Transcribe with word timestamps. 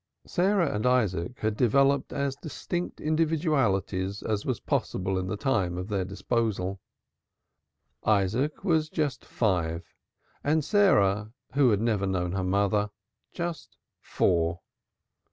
Sarah 0.25 0.73
and 0.73 0.87
Isaac 0.87 1.37
had 1.41 1.55
developed 1.55 2.11
as 2.11 2.35
distinct 2.35 2.99
individualities 2.99 4.23
as 4.23 4.47
was 4.47 4.59
possible 4.59 5.19
in 5.19 5.27
the 5.27 5.37
time 5.37 5.77
at 5.77 5.89
their 5.89 6.03
disposal. 6.05 6.79
Isaac 8.03 8.63
was 8.63 8.89
just 8.89 9.23
five 9.23 9.93
and 10.43 10.65
Sarah 10.65 11.33
who 11.53 11.69
had 11.69 11.81
never 11.81 12.07
known 12.07 12.31
her 12.31 12.43
mother 12.43 12.89
just 13.31 13.77
four. 14.01 14.61